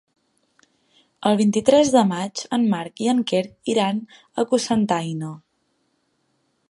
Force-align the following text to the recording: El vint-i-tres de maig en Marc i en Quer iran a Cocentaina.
El 1.31 1.35
vint-i-tres 1.41 1.91
de 1.95 2.03
maig 2.13 2.43
en 2.57 2.65
Marc 2.71 3.03
i 3.09 3.11
en 3.13 3.21
Quer 3.33 3.43
iran 3.75 4.01
a 4.41 4.47
Cocentaina. 4.55 5.31